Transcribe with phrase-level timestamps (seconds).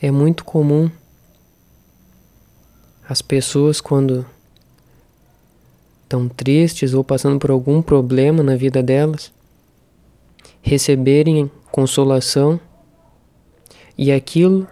[0.00, 0.90] é muito comum
[3.06, 4.24] as pessoas, quando
[6.02, 9.32] estão tristes ou passando por algum problema na vida delas,
[10.62, 12.58] receberem consolação
[13.96, 14.66] e aquilo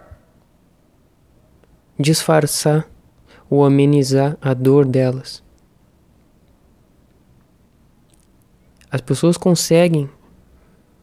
[1.99, 2.89] disfarçar
[3.49, 5.43] ou amenizar a dor delas.
[8.89, 10.09] As pessoas conseguem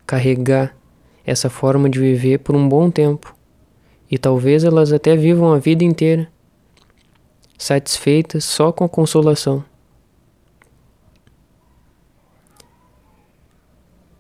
[0.05, 0.77] carregar
[1.25, 3.37] essa forma de viver por um bom tempo
[4.11, 6.29] e talvez elas até vivam a vida inteira
[7.57, 9.63] satisfeitas só com a consolação.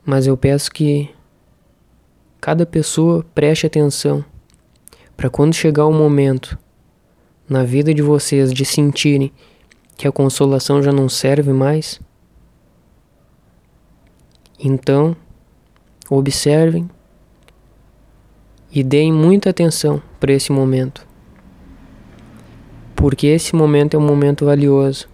[0.04, 1.10] Mas eu peço que
[2.40, 4.24] cada pessoa preste atenção
[5.16, 6.58] para quando chegar o momento
[7.48, 9.32] na vida de vocês de sentirem
[9.96, 12.00] que a consolação já não serve mais,
[14.58, 15.16] então
[16.08, 16.88] observem
[18.72, 21.06] e deem muita atenção para esse momento.
[22.94, 25.08] Porque esse momento é um momento valioso.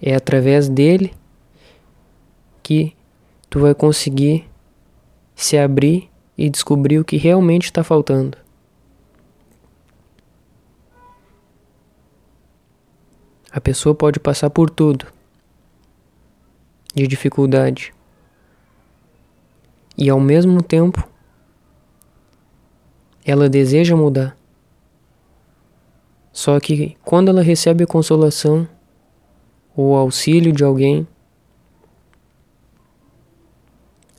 [0.00, 1.12] É através dele
[2.62, 2.96] que
[3.48, 4.48] tu vai conseguir
[5.34, 8.38] se abrir e descobrir o que realmente está faltando.
[13.52, 15.06] A pessoa pode passar por tudo
[16.94, 17.92] de dificuldade
[19.98, 21.09] e ao mesmo tempo
[23.30, 24.36] ela deseja mudar.
[26.32, 28.68] Só que quando ela recebe a consolação
[29.76, 31.06] ou auxílio de alguém,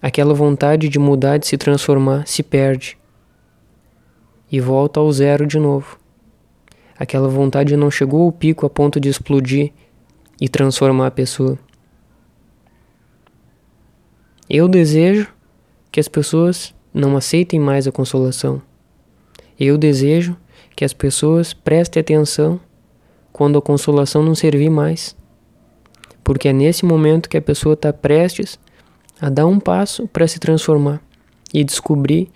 [0.02, 2.98] aquela vontade de mudar, de se transformar, se perde
[4.52, 6.00] e volta ao zero de novo.
[6.98, 9.72] Aquela vontade não chegou ao pico a ponto de explodir
[10.40, 11.58] e transformar a pessoa.
[14.50, 15.34] Eu desejo
[15.92, 18.62] que as pessoas não aceitem mais a consolação.
[19.64, 20.36] Eu desejo
[20.76, 22.60] que as pessoas prestem atenção
[23.32, 25.16] quando a consolação não servir mais.
[26.24, 28.60] Porque é nesse momento que a pessoa está prestes
[29.22, 31.00] a dar um passo para se transformar
[31.54, 32.32] e descobrir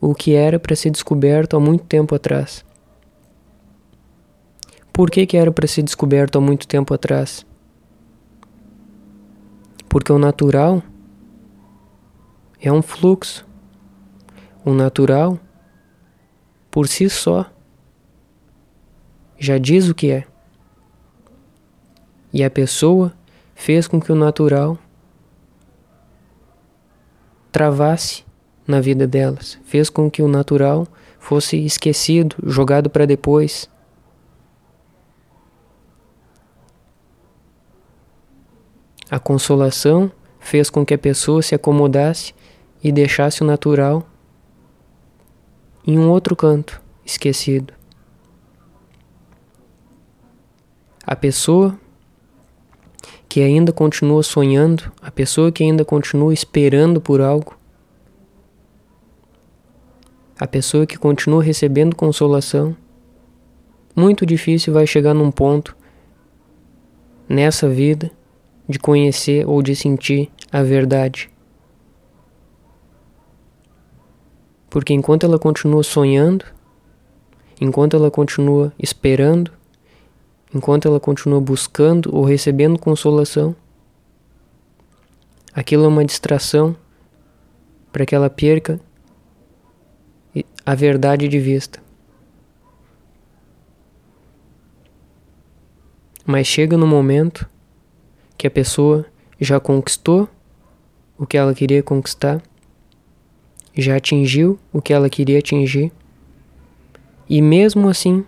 [0.00, 2.64] o que era para ser descoberto há muito tempo atrás.
[4.92, 7.44] Por que, que era para ser descoberto há muito tempo atrás?
[9.88, 10.80] Porque o natural
[12.60, 13.44] é um fluxo.
[14.64, 15.40] O natural,
[16.70, 17.50] por si só,
[19.38, 20.24] já diz o que é.
[22.32, 23.12] E a pessoa
[23.54, 24.78] fez com que o natural
[27.50, 28.24] travasse
[28.66, 30.86] na vida delas, fez com que o natural
[31.18, 33.68] fosse esquecido, jogado para depois.
[39.10, 42.34] A consolação fez com que a pessoa se acomodasse
[42.84, 44.06] e deixasse o natural
[45.88, 47.72] em um outro canto, esquecido.
[51.02, 51.80] A pessoa
[53.26, 57.56] que ainda continua sonhando, a pessoa que ainda continua esperando por algo,
[60.38, 62.76] a pessoa que continua recebendo consolação,
[63.96, 65.74] muito difícil vai chegar num ponto
[67.26, 68.10] nessa vida
[68.68, 71.30] de conhecer ou de sentir a verdade.
[74.70, 76.44] Porque enquanto ela continua sonhando,
[77.60, 79.50] enquanto ela continua esperando,
[80.54, 83.54] enquanto ela continua buscando ou recebendo consolação,
[85.52, 86.76] aquilo é uma distração
[87.92, 88.80] para que ela perca
[90.64, 91.82] a verdade de vista.
[96.26, 97.48] Mas chega no momento
[98.36, 99.06] que a pessoa
[99.40, 100.28] já conquistou
[101.16, 102.42] o que ela queria conquistar
[103.76, 105.92] já atingiu o que ela queria atingir,
[107.28, 108.24] e mesmo assim,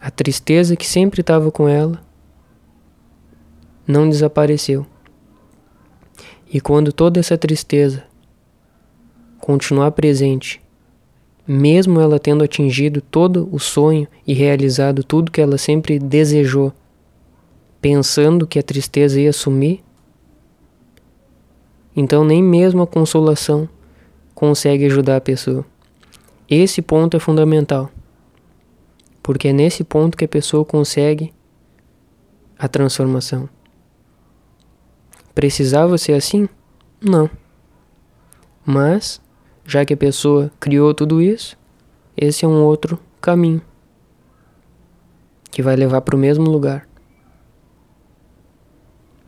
[0.00, 2.00] a tristeza que sempre estava com ela
[3.86, 4.86] não desapareceu.
[6.52, 8.04] E quando toda essa tristeza
[9.40, 10.60] continuar presente,
[11.46, 16.72] mesmo ela tendo atingido todo o sonho e realizado tudo que ela sempre desejou,
[17.80, 19.82] pensando que a tristeza ia sumir,
[21.94, 23.68] então nem mesmo a consolação
[24.36, 25.64] consegue ajudar a pessoa.
[26.48, 27.90] Esse ponto é fundamental,
[29.22, 31.32] porque é nesse ponto que a pessoa consegue
[32.58, 33.48] a transformação.
[35.34, 36.46] Precisava ser assim?
[37.00, 37.30] Não.
[38.64, 39.22] Mas,
[39.64, 41.58] já que a pessoa criou tudo isso,
[42.14, 43.62] esse é um outro caminho
[45.50, 46.86] que vai levar para o mesmo lugar.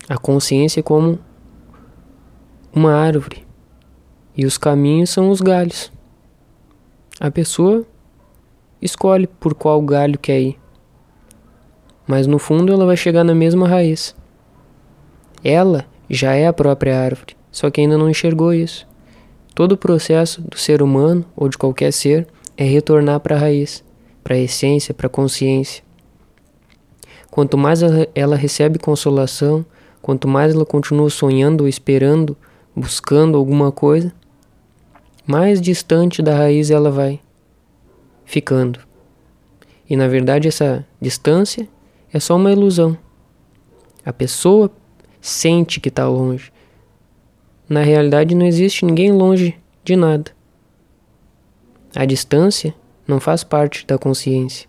[0.06, 1.19] A consciência é como
[2.75, 3.47] uma árvore
[4.38, 5.90] e os caminhos são os galhos.
[7.19, 7.85] a pessoa
[8.81, 10.58] escolhe por qual galho quer ir.
[12.06, 14.14] Mas no fundo ela vai chegar na mesma raiz.
[15.43, 18.87] Ela já é a própria árvore, só que ainda não enxergou isso.
[19.52, 23.82] Todo o processo do ser humano ou de qualquer ser é retornar para a raiz,
[24.23, 25.82] para a essência, para a consciência.
[27.29, 27.81] Quanto mais
[28.14, 29.67] ela recebe consolação,
[30.00, 32.37] quanto mais ela continua sonhando ou esperando,
[32.75, 34.12] buscando alguma coisa,
[35.28, 37.20] mais distante da raiz ela vai
[38.25, 38.80] ficando.
[39.86, 41.69] E na verdade essa distância
[42.10, 42.96] é só uma ilusão.
[44.02, 44.70] A pessoa
[45.20, 46.50] sente que está longe.
[47.69, 49.54] Na realidade não existe ninguém longe
[49.84, 50.30] de nada.
[51.94, 52.74] A distância
[53.06, 54.66] não faz parte da consciência.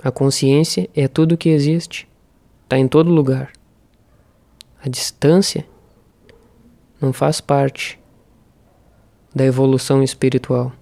[0.00, 2.08] A consciência é tudo que existe,
[2.62, 3.50] está em todo lugar.
[4.80, 5.66] A distância
[7.00, 7.98] não faz parte
[9.34, 10.72] da evolução espiritual.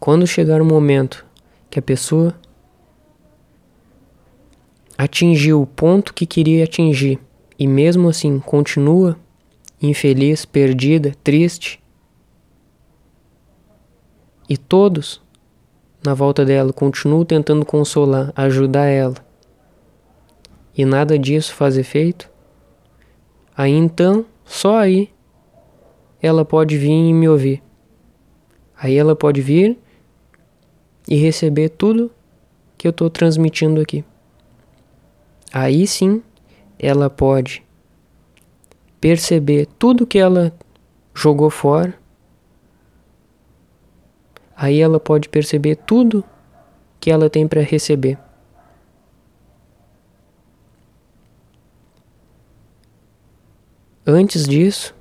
[0.00, 1.24] Quando chegar o momento
[1.68, 2.34] que a pessoa
[4.96, 7.20] atingiu o ponto que queria atingir
[7.58, 9.16] e mesmo assim continua
[9.80, 11.80] infeliz, perdida, triste,
[14.48, 15.20] e todos
[16.04, 19.14] na volta dela continuam tentando consolar, ajudar ela,
[20.76, 22.30] e nada disso faz efeito,
[23.56, 25.10] aí então, só aí,
[26.20, 27.62] ela pode vir e me ouvir.
[28.76, 29.78] Aí ela pode vir
[31.08, 32.10] e receber tudo
[32.76, 34.04] que eu estou transmitindo aqui.
[35.52, 36.22] Aí sim,
[36.78, 37.64] ela pode
[39.00, 40.52] perceber tudo que ela
[41.14, 41.94] jogou fora.
[44.56, 46.24] Aí ela pode perceber tudo
[47.00, 48.18] que ela tem para receber.
[54.10, 54.94] Antes disso,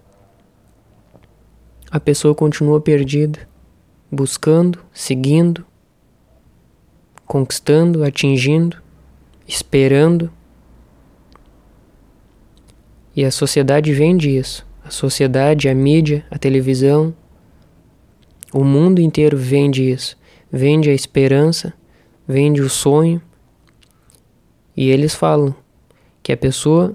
[1.90, 3.48] a pessoa continua perdida,
[4.12, 5.66] buscando, seguindo,
[7.26, 8.84] conquistando, atingindo,
[9.48, 10.30] esperando.
[13.16, 14.68] E a sociedade vende isso.
[14.84, 17.16] A sociedade, a mídia, a televisão,
[18.52, 20.18] o mundo inteiro vende isso.
[20.52, 21.74] Vende a esperança,
[22.28, 23.22] vende o sonho.
[24.76, 25.56] E eles falam
[26.22, 26.94] que a pessoa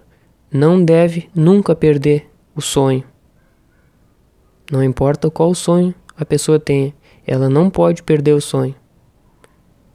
[0.52, 3.04] não deve nunca perder o sonho.
[4.70, 6.94] Não importa qual sonho a pessoa tenha,
[7.26, 8.74] ela não pode perder o sonho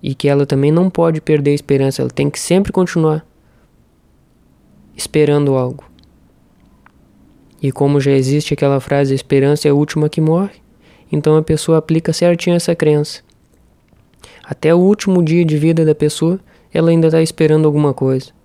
[0.01, 3.25] e que ela também não pode perder a esperança, ela tem que sempre continuar
[4.95, 5.83] esperando algo.
[7.62, 10.56] E como já existe aquela frase, a esperança é a última que morre,
[11.12, 13.21] então a pessoa aplica certinho essa crença.
[14.44, 16.39] Até o último dia de vida da pessoa,
[16.74, 18.37] ela ainda está esperando alguma coisa.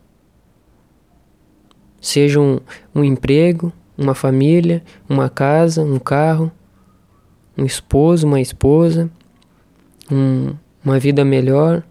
[2.02, 2.58] Seja um,
[2.92, 6.50] um emprego, uma família, uma casa, um carro,
[7.56, 9.08] um esposo, uma esposa,
[10.10, 10.54] um,
[10.84, 11.84] uma vida melhor,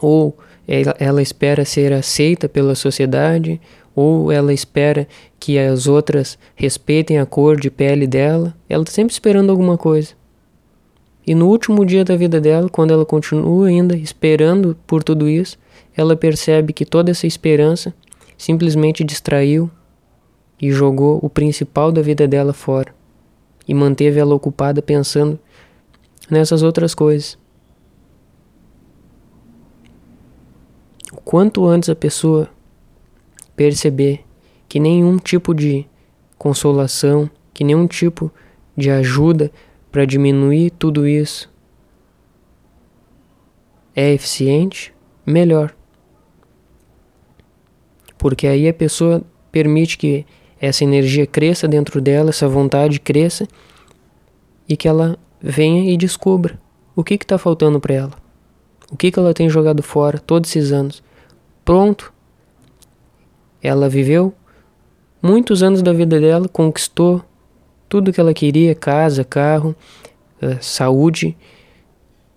[0.00, 3.60] ou ela espera ser aceita pela sociedade,
[3.96, 5.08] ou ela espera
[5.38, 10.14] que as outras respeitem a cor de pele dela, ela está sempre esperando alguma coisa.
[11.26, 15.58] E no último dia da vida dela, quando ela continua ainda esperando por tudo isso,
[15.96, 17.94] ela percebe que toda essa esperança
[18.36, 19.70] simplesmente distraiu
[20.60, 22.94] e jogou o principal da vida dela fora
[23.66, 25.38] e manteve ela ocupada pensando
[26.30, 27.38] nessas outras coisas.
[31.12, 32.48] O quanto antes a pessoa
[33.56, 34.24] perceber
[34.68, 35.86] que nenhum tipo de
[36.38, 38.30] consolação, que nenhum tipo
[38.76, 39.50] de ajuda
[39.90, 41.50] para diminuir tudo isso
[43.94, 44.94] é eficiente,
[45.26, 45.74] melhor.
[48.20, 50.26] Porque aí a pessoa permite que
[50.60, 53.48] essa energia cresça dentro dela, essa vontade cresça
[54.68, 56.60] e que ela venha e descubra
[56.94, 58.12] o que está faltando para ela.
[58.92, 61.02] O que, que ela tem jogado fora todos esses anos.
[61.64, 62.12] Pronto.
[63.62, 64.34] Ela viveu
[65.22, 67.24] muitos anos da vida dela, conquistou
[67.88, 69.74] tudo que ela queria: casa, carro,
[70.42, 71.34] eh, saúde,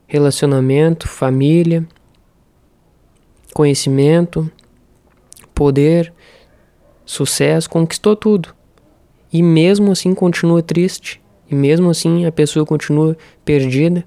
[0.07, 1.85] relacionamento, família,
[3.53, 4.49] conhecimento,
[5.53, 6.13] poder,
[7.05, 8.53] sucesso, conquistou tudo.
[9.31, 14.03] E mesmo assim continua triste, e mesmo assim a pessoa continua perdida.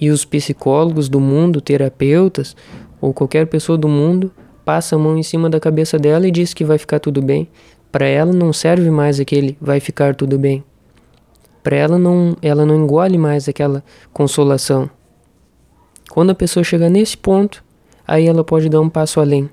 [0.00, 2.56] E os psicólogos do mundo, terapeutas
[3.00, 4.30] ou qualquer pessoa do mundo
[4.64, 7.48] passa a mão em cima da cabeça dela e diz que vai ficar tudo bem.
[7.92, 10.64] Para ela não serve mais aquele vai ficar tudo bem.
[11.62, 14.90] Para ela não, ela não engole mais aquela consolação.
[16.10, 17.64] Quando a pessoa chega nesse ponto,
[18.06, 19.48] aí ela pode dar um passo além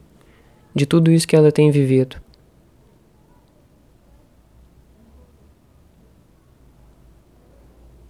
[0.73, 2.17] de tudo isso que ela tem vivido.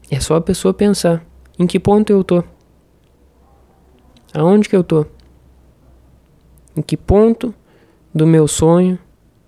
[0.09, 1.25] É só a pessoa pensar
[1.57, 2.43] em que ponto eu tô.
[4.33, 5.05] Aonde que eu tô?
[6.75, 7.53] Em que ponto
[8.13, 8.99] do meu sonho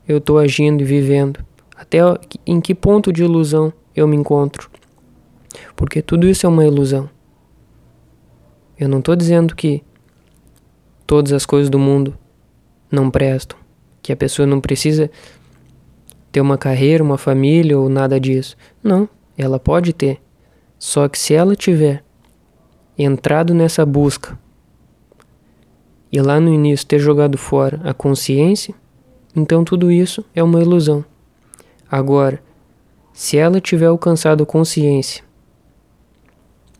[0.07, 1.45] eu tô agindo e vivendo?
[1.75, 1.99] Até
[2.45, 4.69] em que ponto de ilusão eu me encontro?
[5.75, 7.09] Porque tudo isso é uma ilusão.
[8.79, 9.83] Eu não estou dizendo que
[11.05, 12.17] todas as coisas do mundo
[12.93, 13.57] não prestam,
[14.01, 15.09] que a pessoa não precisa
[16.31, 18.55] ter uma carreira, uma família ou nada disso.
[18.83, 20.21] Não, ela pode ter.
[20.77, 22.03] Só que se ela tiver
[22.97, 24.37] entrado nessa busca
[26.11, 28.75] e lá no início ter jogado fora a consciência,
[29.35, 31.03] então tudo isso é uma ilusão.
[31.89, 32.41] Agora,
[33.11, 35.23] se ela tiver alcançado consciência,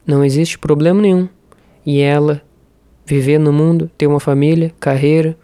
[0.06, 1.28] não existe problema nenhum
[1.84, 2.42] e ela
[3.06, 5.38] viver no mundo, ter uma família, carreira,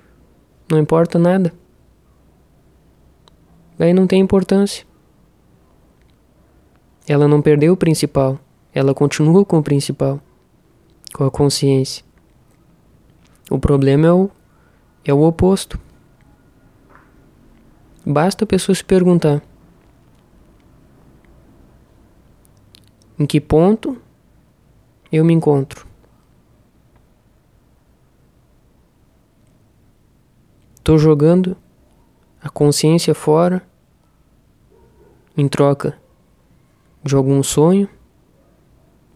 [0.70, 1.54] não importa nada.
[3.78, 4.86] Daí não tem importância.
[7.08, 8.38] Ela não perdeu o principal.
[8.74, 10.20] Ela continua com o principal,
[11.14, 12.06] com a consciência.
[13.50, 14.30] O problema é o,
[15.04, 15.80] é o oposto.
[18.06, 19.42] Basta a pessoa se perguntar:
[23.18, 23.98] em que ponto
[25.12, 25.89] eu me encontro?
[30.80, 31.56] Estou jogando
[32.42, 33.62] a consciência fora
[35.38, 35.98] em troca
[37.04, 37.88] de algum sonho?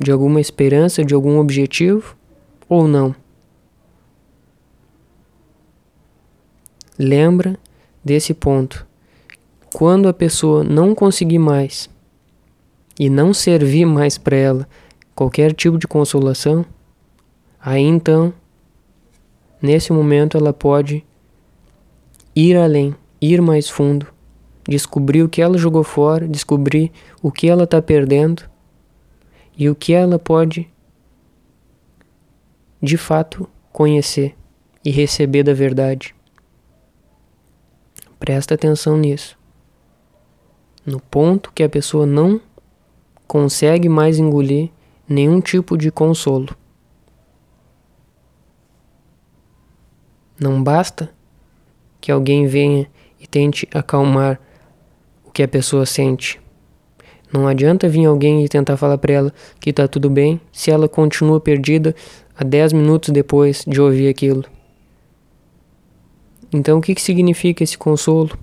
[0.04, 2.16] de alguma esperança, de algum objetivo
[2.68, 3.16] ou não.
[6.98, 7.58] Lembra
[8.04, 8.86] desse ponto.
[9.74, 11.90] Quando a pessoa não conseguir mais
[13.00, 14.70] e não servir mais para ela
[15.16, 16.64] qualquer tipo de consolação,
[17.60, 18.32] aí então,
[19.60, 21.04] nesse momento, ela pode
[22.36, 24.08] ir além, ir mais fundo,
[24.68, 28.44] descobrir o que ela jogou fora, descobrir o que ela está perdendo
[29.58, 30.70] e o que ela pode
[32.82, 34.36] de fato conhecer
[34.84, 36.16] e receber da verdade.
[38.20, 39.38] Presta atenção nisso.
[40.86, 42.42] No ponto que a pessoa não
[43.28, 44.70] consegue mais engolir
[45.08, 46.56] nenhum tipo de consolo.
[50.40, 51.14] Não basta
[52.04, 52.86] que alguém venha
[53.18, 54.38] e tente acalmar
[55.24, 56.38] o que a pessoa sente.
[57.32, 60.90] Não adianta vir alguém e tentar falar para ela que tá tudo bem se ela
[60.90, 61.96] continua perdida
[62.36, 64.44] a 10 minutos depois de ouvir aquilo.
[66.52, 68.38] Então, o que, que significa esse consolo?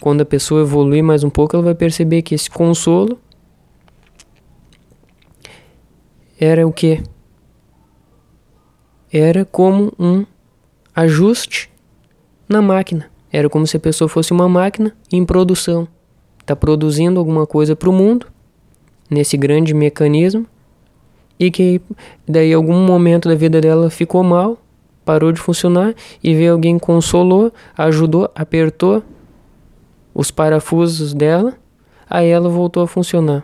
[0.00, 3.20] Quando a pessoa evoluir mais um pouco, ela vai perceber que esse consolo
[6.40, 7.02] era o que?
[9.12, 10.24] Era como um
[10.94, 11.70] ajuste
[12.48, 13.10] na máquina.
[13.32, 15.88] Era como se a pessoa fosse uma máquina em produção
[16.44, 18.26] está produzindo alguma coisa para o mundo
[19.10, 20.46] nesse grande mecanismo
[21.40, 21.80] e que
[22.28, 24.58] daí algum momento da vida dela ficou mal,
[25.04, 29.02] parou de funcionar e veio alguém consolou, ajudou, apertou
[30.14, 31.54] os parafusos dela,
[32.08, 33.42] aí ela voltou a funcionar.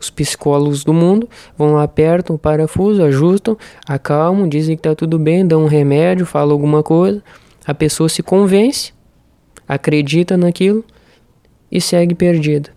[0.00, 1.28] Os psicólogos do mundo
[1.58, 6.24] vão lá, apertam o parafuso, ajustam, acalmam, dizem que está tudo bem, dão um remédio,
[6.24, 7.22] falam alguma coisa,
[7.66, 8.94] a pessoa se convence,
[9.68, 10.82] acredita naquilo
[11.70, 12.70] e segue perdida.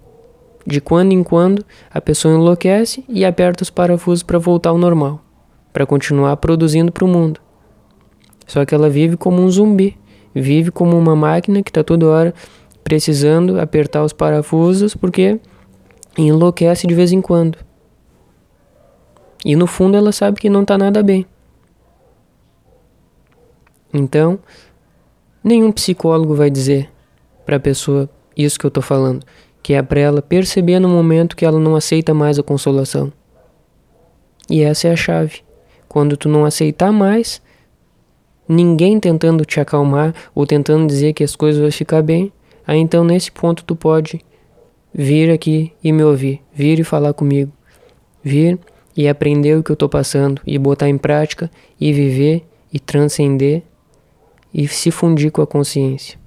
[0.68, 5.22] De quando em quando, a pessoa enlouquece e aperta os parafusos para voltar ao normal,
[5.72, 7.39] para continuar produzindo para o mundo.
[8.46, 9.98] Só que ela vive como um zumbi,
[10.36, 12.34] vive como uma máquina que está toda hora
[12.84, 15.39] precisando apertar os parafusos porque
[16.17, 17.58] enlouquece de vez em quando.
[19.46, 21.25] E no fundo ela sabe que não está nada bem.
[23.93, 24.39] Então,
[25.43, 26.89] nenhum psicólogo vai dizer
[27.46, 29.25] para a pessoa isso que eu tô falando,
[29.62, 33.12] que é para ela perceber no momento que ela não aceita mais a consolação.
[34.50, 35.41] E essa é a chave.
[35.88, 37.41] Quando tu não aceitar mais,
[38.48, 42.32] ninguém tentando te acalmar ou tentando dizer que as coisas vão ficar bem,
[42.65, 44.22] aí então nesse ponto tu pode
[44.94, 47.52] vir aqui e me ouvir, vir e falar comigo,
[48.24, 48.60] vir
[48.96, 53.64] e aprender o que eu estou passando e botar em prática e viver e transcender
[54.54, 56.23] e se fundir com a consciência.